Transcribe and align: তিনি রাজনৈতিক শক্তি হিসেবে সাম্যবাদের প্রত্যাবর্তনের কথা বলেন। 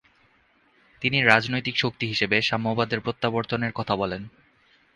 তিনি 1.01 1.17
রাজনৈতিক 1.23 1.75
শক্তি 1.77 2.05
হিসেবে 2.07 2.37
সাম্যবাদের 2.41 2.99
প্রত্যাবর্তনের 2.99 3.71
কথা 3.71 3.93
বলেন। 3.95 4.21